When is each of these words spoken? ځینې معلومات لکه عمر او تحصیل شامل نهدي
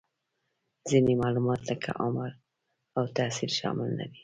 ځینې 0.89 1.13
معلومات 1.23 1.61
لکه 1.69 1.89
عمر 2.03 2.31
او 2.97 3.03
تحصیل 3.17 3.51
شامل 3.59 3.89
نهدي 3.97 4.19